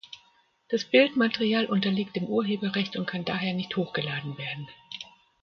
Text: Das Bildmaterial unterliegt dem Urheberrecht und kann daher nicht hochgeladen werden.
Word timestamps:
Das 0.69 0.83
Bildmaterial 0.85 1.67
unterliegt 1.67 2.15
dem 2.15 2.23
Urheberrecht 2.23 2.97
und 2.97 3.05
kann 3.05 3.23
daher 3.23 3.53
nicht 3.53 3.75
hochgeladen 3.77 4.35
werden. 4.39 4.67